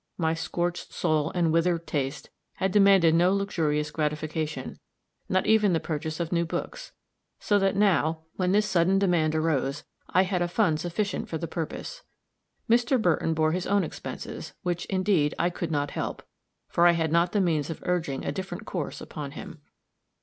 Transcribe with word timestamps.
My 0.17 0.33
scorched 0.33 0.91
soul 0.93 1.31
and 1.35 1.53
withered 1.53 1.85
tastes 1.85 2.27
had 2.53 2.71
demanded 2.71 3.13
no 3.13 3.31
luxurious 3.31 3.91
gratification 3.91 4.79
not 5.29 5.45
even 5.45 5.73
the 5.73 5.79
purchase 5.79 6.19
of 6.19 6.31
new 6.31 6.43
books; 6.43 6.91
so 7.39 7.59
that 7.59 7.75
now, 7.75 8.21
when 8.35 8.51
this 8.51 8.65
sudden 8.67 8.97
demand 8.97 9.35
arose, 9.35 9.83
I 10.09 10.23
had 10.23 10.41
a 10.41 10.47
fund 10.47 10.79
sufficient 10.79 11.29
for 11.29 11.37
the 11.37 11.47
purpose. 11.47 12.01
Mr. 12.67 12.99
Burton 12.99 13.35
bore 13.35 13.51
his 13.51 13.67
own 13.67 13.83
expenses, 13.83 14.55
which, 14.63 14.85
indeed, 14.85 15.35
I 15.37 15.51
could 15.51 15.69
not 15.69 15.91
help, 15.91 16.23
for 16.67 16.87
I 16.87 16.93
had 16.93 17.11
not 17.11 17.31
the 17.31 17.39
means 17.39 17.69
of 17.69 17.83
urging 17.85 18.25
a 18.25 18.31
different 18.31 18.65
course 18.65 19.01
upon 19.01 19.33
him. 19.33 19.61